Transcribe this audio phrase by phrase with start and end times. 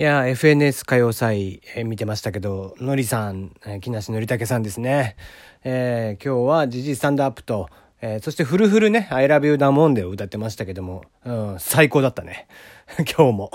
[0.00, 5.14] いや、FNS 歌謡祭、えー、見てましたけど、のりさん、えー、木梨のりたけさんですね。
[5.62, 7.68] えー、今日はジジスタンドアップと、
[8.00, 12.48] えー、そしてフルフルね、I love you だもんで歌ってましたけども、うん、最高だったね。
[13.14, 13.50] 今日も。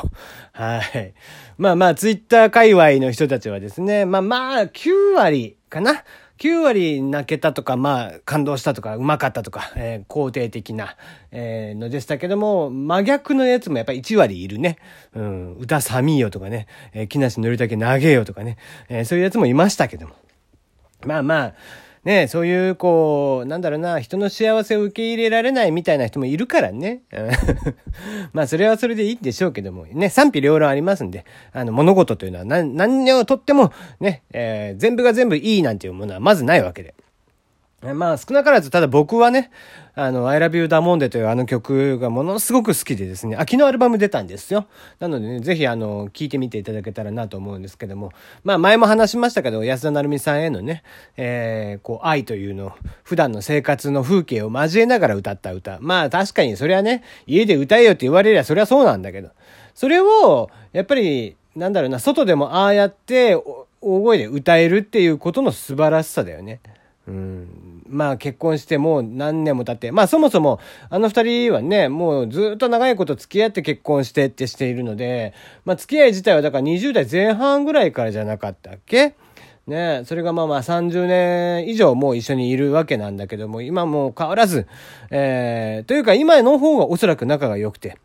[0.52, 1.16] はい。
[1.58, 6.04] まあまあ、ツイッター界隈の人たちはですね、まあまあ、9割かな。
[6.38, 10.98] 9割泣けたとか、まあ、感動したとか、うまかったとか、えー、肯定的な、
[11.32, 14.78] えー、のでしたけども、真逆のやつもやっぱり1割いるね。
[15.14, 18.58] うん、歌寒いよとかね、えー、木梨憲武長えよとかね、
[18.90, 20.16] えー、そういうやつもいましたけども。
[21.06, 21.54] まあまあ、
[22.06, 27.02] ね、そういう、こう、なんだろうな、人の幸せを受け入れられないみたいな人もいるからね。
[28.32, 36.94] まあ、それはそれでいいんでしょうけども、ね、賛否両論ありますんで、あの、物事というのは何、何をとっても、ね、えー、全部が全部いいなんていうものはまずないわけで。
[37.94, 39.52] まあ少なからず、ただ僕はね、
[39.94, 44.68] あの、I love you ダモンデというあの曲がものすごく好きでですね、あ、昨日アルバム出たんですよ。
[45.00, 48.12] なのでね、ぜひあの、聴いてみていただけたらなと思うんですけども、
[48.44, 50.84] まあ前も話しましたけど、安田成美さんへのね、
[51.18, 55.78] えー、こう、愛というの、普段の生活の風景を交えながら歌った歌。
[55.82, 59.30] まあ確かにそれはね、家で歌えよって言われりゃそれはそうなんだけど、
[59.74, 63.38] それを、やっぱり、なんだろうな、外でもああやって、
[63.82, 66.60] 大声で歌えるっていうことの素晴らしさだよね。
[67.08, 75.34] うん、まあ結婚してもう何年も経って、まあそもそもあの二人はね、もうずっと長いこと付き合って結婚してってしているので、
[75.66, 79.16] まあ付き合い自体はだから20代前半ぐらいからじゃなかったっけ？
[79.68, 84.68] ねそれがまあまあ30年以上もう一緒にいるわけなんだけども、今も変わらず、
[85.10, 87.98] えー、というか今の方がおそらく仲が良くて、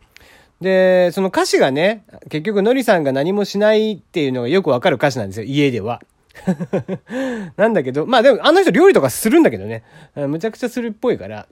[0.60, 6.02] で、その歌詞がね、結局のりさんが何もしないっていうのがよくわかる歌詞なんですよ、家では。
[7.56, 9.82] なんだけど、まあでもあの人料理とかするんだけどね。
[10.16, 11.46] むちゃくちゃするっぽいから、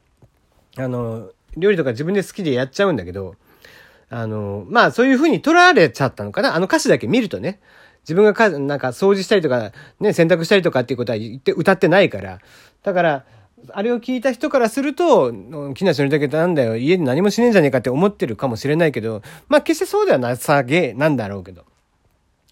[0.77, 3.35] あの、料理とか自分で好きでやっちゃうんだけど、
[4.11, 6.55] あの、まあそういう風に取られちゃったのかな。
[6.55, 7.61] あの歌詞だけ見るとね。
[8.03, 12.39] 自分がか、なんか掃除したりとか、ね、洗濯したりとかっていうことは言って、歌ってないから。
[12.83, 13.25] だから、
[13.71, 15.33] あれを聞いた人からすると、
[15.75, 21.65] 木梨憲武ってなんだよ、家で何もしねえんじゃねえかって思ってるかもしれないけど、まあ決してそうではなさげなんだろうけど。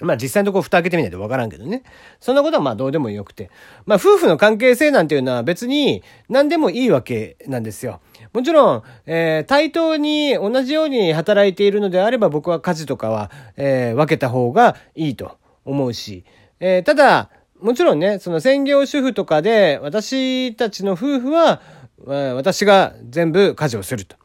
[0.00, 1.82] まあ実際のところ蓋開けてみないとわからんけどね。
[2.20, 3.50] そんなことはまあどうでもよくて。
[3.86, 8.00] まあ夫婦の関係性なんていうのは別に何でもいいわけなんですよ。
[8.32, 16.24] もちろん、えー、対等に同じように働いているのであれば僕は家事とかは、えー、分けた方がいいと思うし。
[16.60, 17.30] えー、ただ、
[17.60, 21.62] もちろんね、その専業主婦とかで私たちの夫婦は、
[22.06, 24.16] 私が全部家事をすると。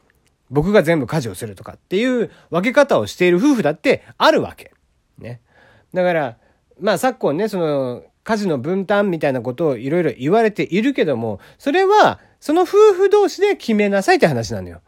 [0.50, 4.72] 僕が全部家事をするとかっていう分け方をしている夫婦だってあるわけ。
[5.18, 5.40] ね。
[5.92, 6.36] だから、
[6.80, 14.80] まあ昨今ね、その、家事の分担みたいなことをいろいろ言われているけども、それは、その夫婦同士で決めなさいって話なのよ。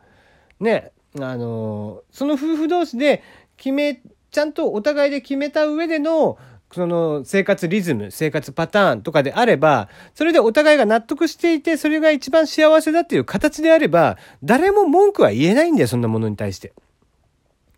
[0.61, 3.23] ね、あの、その夫婦同士で
[3.57, 4.01] 決め、
[4.31, 6.39] ちゃんとお互いで決めた上での、
[6.73, 16.73] その生活リズム、生活パターンとかであれば、それでお互いが納得していて、それが一番幸せだっていう形であれば、誰も文句は言えないんだよ、そんなものに対して。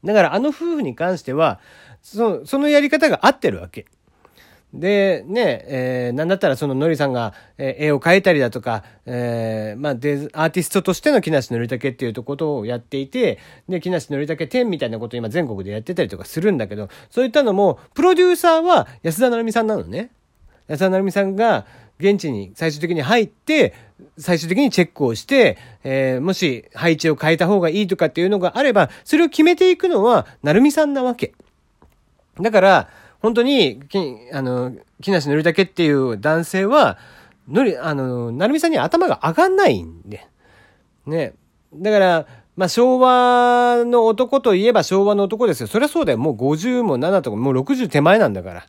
[0.03, 1.61] だからあの夫婦に関しては、
[2.07, 3.87] そそのやり方が合ってるわけ。
[4.73, 20.11] で、ね、えー、なんだったらそののりさんが、絵を描いたりだとか、えー、まあ、で、アーティストとしての木梨憲武っていうことをやっていて、で、木梨憲武展みたいなことを今全国でやってたりとかするんだけど、そういったのも、プロデューサーは安田成美さんなのね。
[20.69, 21.67] 安田成美さんが
[21.99, 23.75] 現地に最終的に入って、
[24.19, 31.33] 最終的にチェックをして、えー、もし配置を変えた方がいいとかっていうのがあれば、それを決めていくのは成美さんなわけ。
[32.41, 32.89] だから、
[33.21, 33.99] 本当に、き
[34.33, 36.99] あの、木梨憲武っていう男性は、
[37.49, 40.27] のり、あの、成美さんに頭が上がんないんで。
[41.07, 41.35] ね。
[41.75, 42.27] だから、
[42.57, 45.67] まあ、昭和の男といえば昭和の男ですよ。
[45.67, 46.19] そりゃそうだよ。
[46.19, 48.67] もう50も7とか、もう60手前なんだから。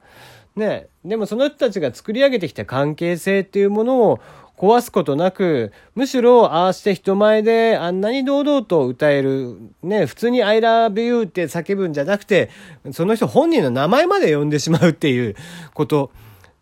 [0.55, 0.87] ね。
[1.05, 4.19] でもその人たちが作り上げてきた関係性っていうものを
[4.57, 12.49] 壊すことなく、むしろああして人前であんなに堂々と歌える、ね、普通に I love you って叫ぶんじゃなくて、
[12.91, 15.35] その人本人の名前まで呼んでしまうっていう
[15.73, 16.11] こと。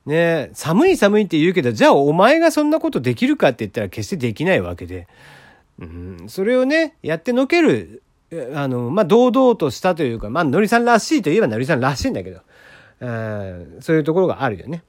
[0.06, 5.08] ね、寒い寒いって言うけど、じゃあお前がそんなことできるかって言ったら決してできないわけで。
[5.80, 8.04] うん、それをね、やってのける、
[8.54, 12.42] あの、まあ、堂々としたというか、まあ、のりさんらしいといえばのりさんらしいんだけど、
[13.82, 14.84] そういうところがあるよね。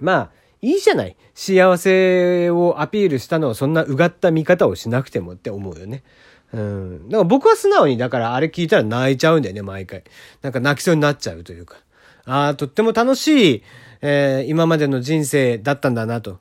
[0.00, 0.30] まあ、
[0.64, 1.16] いいじゃない。
[1.34, 6.02] 幸せをアピールしたのをそんなうがった見方をしなくてもって思うよね。
[6.54, 7.08] うん。
[7.10, 10.04] だから僕は素直に、だからあれ聞いたら泣いちゃうんだよね、毎回。
[10.40, 11.76] なんか泣きそうになっちゃうというか。
[12.24, 13.62] ああ、とっても楽しい、
[14.00, 16.38] えー、今までの人生だったんだなと。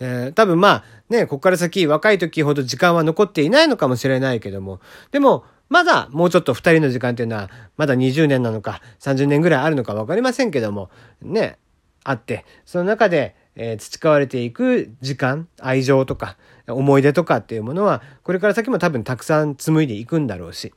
[0.00, 4.80] えー、多分まあ、ね、こっから先若い時ほど時間は残っていないのかもしれないけども、
[5.10, 10.90] でも、まだもうちょっと二人の時間っていうのは、まだ20年なのか30年ぐらいあるのか分かりませんけども、
[11.20, 11.58] ね、
[12.04, 16.36] あって、その中で、えー、培われていく時間、愛情とか、
[16.68, 20.72] 思い出とかっていうものは、これから先も多分たくさん紡いでいくんだろうし。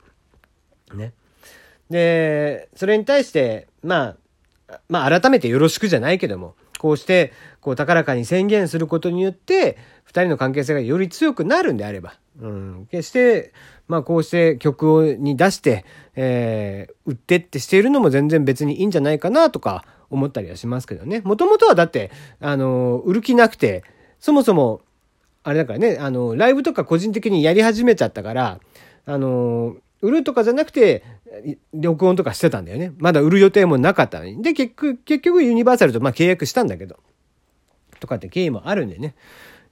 [0.94, 1.12] ね。
[1.90, 4.16] で、それに対して、ま
[4.68, 13.52] あ、まあ改めてよろしくじゃないけども、こうして、こう高らかに宣言することによって、二人の関係性がより強くなるんであれば、うん、決して、
[13.86, 15.84] まあこうして曲に出して、
[16.14, 21.20] えー、売ってってしているのも全然別にいいんじゃないかなとか思ったりはしますけどね。
[21.24, 22.10] もともとはだって、
[22.40, 23.84] あの、売る気なくて、
[24.18, 24.82] そもそも、
[25.42, 28.60] あれだからね、あの、ライブとか個人的にやり始めちゃったから、
[29.06, 31.02] あの、売るとかじゃなくて、
[31.72, 32.92] 録音とかしてたんだよね。
[32.98, 34.42] まだ売る予定もなかったのに。
[34.42, 36.98] で、結局、結局ユニバーサルとまあ契約したんだけど。
[38.00, 39.14] とかって経緯もあるんでね。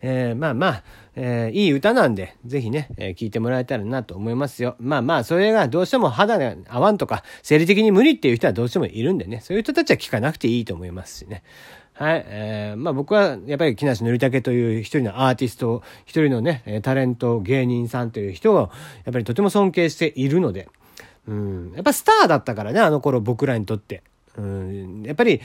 [0.01, 0.83] えー、まあまあ、
[1.17, 4.77] えー、いい歌なんで、ぜひね、えー、聴いてもらえたらなと思いますよ。
[4.79, 11.43] まあまあ、それがどうしても肌が合わんとか、生理的に無理っていう人はどうしてもいるんでね、そういう人たちは聴かなくていいと思いますしね。
[11.95, 12.25] はい。
[12.29, 18.71] えー、まあ僕はやっぱり木梨憲武という一人のアーティスト、一人のね、タレント、芸人さんという人を
[19.05, 20.69] やっぱりとても尊敬しているので、
[21.27, 24.03] うん、やっぱスターだったからね、あの頃僕らにとって。
[24.37, 25.41] うん、やっぱり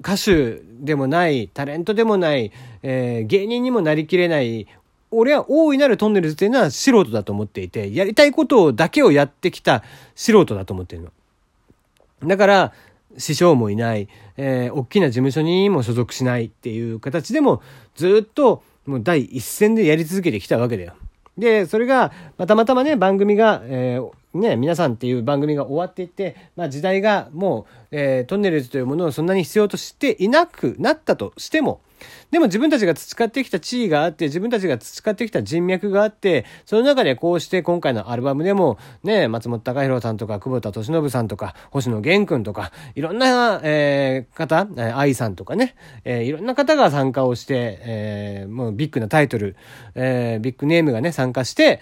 [0.00, 2.52] 歌手でもない、タレントでもない、
[2.82, 4.66] えー、芸人にもなりきれない、
[5.10, 9.82] 俺は大いなるトンネルズっていうのは素人だと思っていて、やりたいことだけをやってきた
[10.14, 12.28] 素人だと思ってるの。
[12.28, 12.72] だから、
[13.16, 17.62] 師匠もいない、えー、大きな事務所にも所属しないっていう形でも、
[17.96, 20.94] ずっともう第一線でやり続けてきたわけだよ。
[21.38, 31.80] で、それが、またまたまね、番組が、えー、ね、皆さんっていう番組が終わっていって、まあ時代がもう、えー、トンネルズというものをそんなに必要としていなくなったとしても、
[32.30, 44.66] でも自分たちが培ってきた地位があって、自分たちが培ってきた人脈があって、その中でこうして今回のアルバムでも、ね、松本隆弘さんとか、久保田敏信さんとか、星野源君とか、いろんな、えー、方、
[44.96, 49.56] 愛さんとかね、えー、いろんな方が参加をして、えー、もうビッグなタイトル、
[49.94, 51.80] えー、ビッグネームがね、参加して、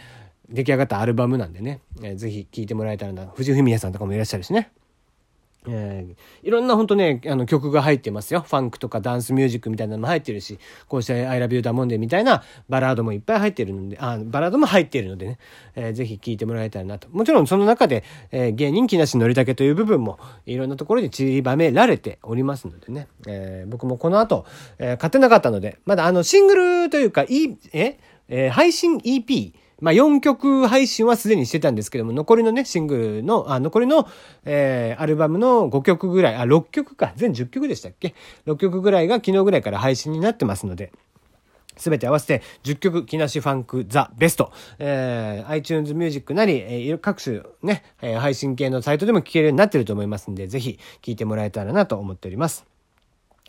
[0.49, 3.27] 出来上がったアルバムなんでね、えー、ぜひ聴いてもらえたらな。
[3.35, 4.71] 藤井フミヤさんとかもいらっしゃるしね。
[5.69, 8.45] えー、いろんな本当ね、あの曲が入ってますよ。
[8.47, 10.59] ファンクとかダンスミュージックみたいなのも入ってるし、
[10.89, 15.39] こうして I love you だもんでみたいなバラードもいっぱい入ってるので、あ、バラードも入ってるのでね、
[15.75, 17.09] えー、ぜひ聴いてもらえたらなと。
[17.11, 24.47] もちろんその中で、えー、芸人木梨憲武という部分もいろんなところに散りばめられておりますのでね、えー、僕もこの後、
[24.79, 27.99] えー、買ってなかったので、まだあのシングルというか、い、え、
[28.29, 34.09] えー、配信 EP、まあ、4曲配信はすでにしてたんですけども、残りのね、シングルの、あ、残りの、
[34.45, 38.15] えー、アルバムの5曲ぐらい、あ、6曲か、全10曲でしたっけ
[38.47, 40.93] ?6 曲ぐらいが昨日ぐらいから配信になってますので、
[41.77, 52.76] すべて合わせて10曲、木梨ファンクザベスト、えー、iTunes Music なり、えー、各種ね、えー、配信系のサイトでも聴けるようになってると思いますんで、ぜひ聴いてもらえたらなと思っております。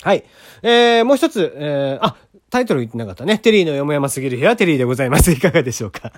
[0.04, 0.24] はい。
[0.64, 2.16] えー、もう一つ、えー、あ、
[2.50, 3.40] タイトル言ってなかったね。
[3.40, 5.32] テリーのよもやますぎる部屋、テリーでございます。
[5.32, 6.12] いかがでしょうか？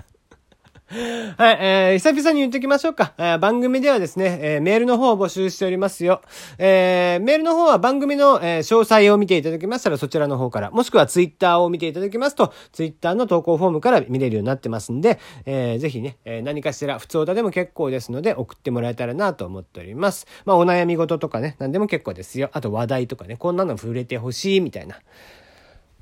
[1.38, 3.14] はい、えー、久々に言っておきましょうか。
[3.16, 6.20] えー、番組ではですね、えー、メールの方を募集しておりますよ。
[6.58, 20.26] えー、メールの方は番組の、えー、詳細を見ていただきましたらそちらの方から、もしくはツイッターを見ていただきますと、ツイッターの投稿フォームから見れるようになってますんで、えー、ぜひね、えー、何かしら、普通歌でも結構ですので、送ってもらえたらなと思っております。
[20.44, 22.50] まあ、お悩み事とかね、何でも結構ですよ。
[22.52, 24.98] あと話題とかね、こんなの触れてほしいみたいな。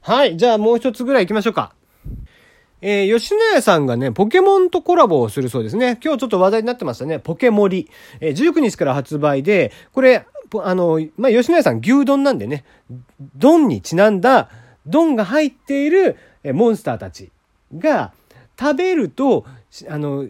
[0.00, 1.74] はい、じゃあもう一つぐらい行きましょうか。
[2.80, 5.98] えー、吉野家さんがね、ポケモンとコラボをするそうですね。
[6.02, 7.18] 今日ちょっと話題になってましたね。
[7.18, 7.90] ポケモリ。
[8.20, 10.26] えー、19日から発売で、これ、
[10.62, 12.64] あの、まあ、吉野家さん牛丼なんでね、
[13.36, 14.48] 丼にちなんだ、
[14.86, 17.30] 丼が入っている、えモンスターたち
[17.76, 18.12] が、
[18.58, 19.44] 食べると、
[19.88, 20.26] あの、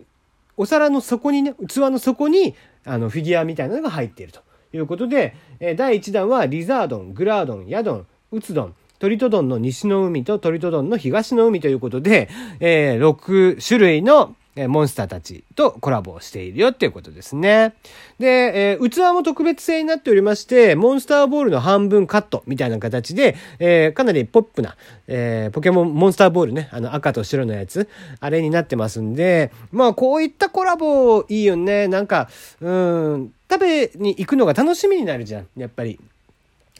[0.56, 4.40] お皿の底にね、器の底に、あの、フィギュアみたいなのが入っていると
[4.72, 12.28] いうことで、え第1弾はリザードン、グラードン、ヤドン、ウツドン、トリトドンの西の海とトリトドンの東の海ということで、
[12.60, 14.34] えー、6種類の
[14.66, 17.74] モンスターたちとコラボをしているよっていうことですね。
[18.18, 24.76] で、えー、器も特別製になっておりまして、モンスターボールの半分カットみたいな形で、えー、かなりポップな、
[25.06, 27.88] えー、ポケモン、モンスターボールね、あの赤と白のやつ、
[28.18, 31.86] あれになってますんで、まあこういったコラボいいよね。
[31.86, 32.28] なんか、
[32.60, 36.00] うん、食べに行くのが楽しみになるじゃん、やっぱり。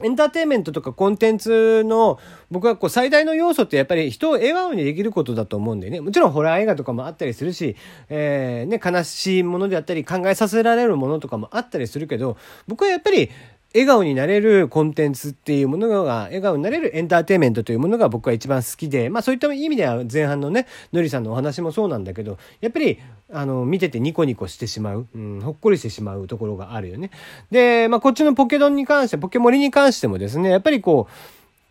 [0.02, 2.18] エンターテインメントとかコンテンツの
[2.50, 6.00] 僕はこう最大の要素ってやっぱり人を笑顔にできることだと思うんでね。
[6.00, 7.76] もちろんホラー映画とかもあったりするし、
[8.08, 12.36] えー、ね、悲しいものであったり考えさせられるものとかもあったりするけど、
[12.66, 13.30] 僕はやっぱり
[13.74, 22.98] 笑顔になれるコンテンツっていうものが、笑顔になれるエンターテインメントというものが僕は一番好きで、まあそういった意味では前半のね、のりさんのお話もそうなんだけど、やっぱり
[23.30, 27.10] あの、見ててニコニコしてしまう、うん、ほっこりしてしまうところがあるよね。
[27.50, 31.12] で、まあ、こっちのポケドンに関して、ポケモリに関してもですね、やっぱりこう、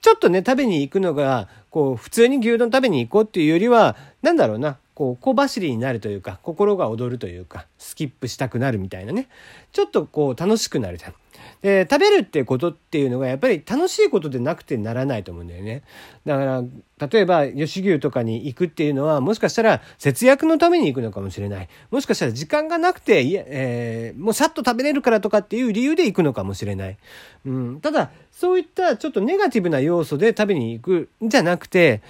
[0.01, 9.29] ちょっとね、食べに行くのが、こう、普通に牛丼食べに行こうっていうよりは、なんだろうな、こう小走りになるというか心が躍るというかスキップしたくなるみたいなね
[9.71, 11.13] ちょっとこう楽しくなるじゃん。
[11.61, 15.83] で食べるってことっていうのがやっぱり楽しいことでなくてならないと思うんだよね。
[16.25, 16.63] だから
[17.07, 21.69] 例えば吉牛とかに行くっていうのはもしかしたら節約のために行くのかもしれない。
[21.91, 26.97] もしかしたら時間がなくていや、えー、もうさっと食べれるからとかっていう理由で行くのかもしれない。
[27.45, 32.01] うん、ただそういったちょっとネガティブな要素で食べに行くんじゃなくて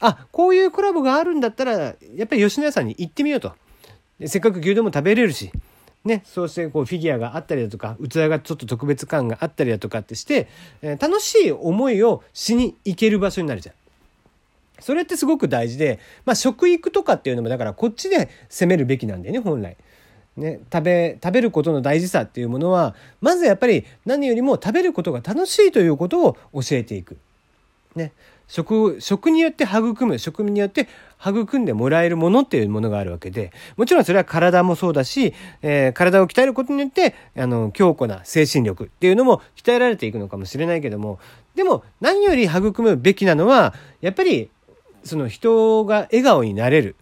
[0.00, 3.52] あこういうコラボがあるんだったらやっぱり吉野家さんに行ってみようと
[4.26, 5.50] せっかく牛丼も食べれるし
[6.06, 10.46] ね、そうしてこうフィギュアがあったりだとか器がちょっと特別感があったりだとかってして、
[10.80, 13.74] えー、楽しい思いをしに行ける場所になるじゃん。
[14.78, 19.76] それってすごく大事で、まあ、食育とかっていうのもだからこっちで攻めるべきなんだよね本来。
[20.36, 27.16] ね、食べ食べることの大事さっていうものはまずやっぱり何よりも食べることが楽しいということを教えていく。
[27.96, 28.12] ね、
[28.48, 30.88] 食食によって育む食によって
[31.20, 41.18] 育んでもらえるものっていうものがあるわけでもちろんそれは体もそうだし、えー、体を鍛えることによってあの強固な精神力っていうのも鍛えられていくのかもしれないけども
[41.54, 44.50] でも何より育むべきなのはやっぱり
[45.02, 46.96] その人が笑顔になれる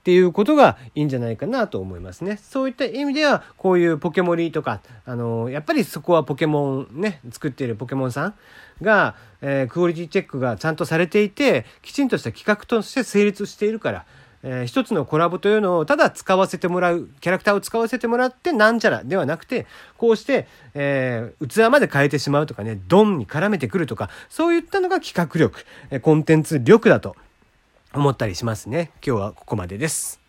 [0.00, 2.38] っていうことがいいんじゃないかなと思いますね。
[2.38, 8.34] そういった意味では、こういうポケモリとか、あの、やっぱりそこはポケモンね、作っているポケモンさん
[8.82, 14.04] が、えー、クオリティチェックがちゃんとされていて、きちんとした企画として成立しているから、
[14.42, 19.66] えー、一つのコラボというのをただ使わせてもらう、キャラクターを使わせてもらってなんちゃらではなくて、
[19.98, 25.64] こうして、えー、器まで変えてしまうとかね、ドンに絡めてくるとか、そういったのが企画力、
[26.00, 27.16] コンテンツ力だと
[27.92, 28.90] 思ったりしますね。
[29.04, 30.20] 今日はここまでです。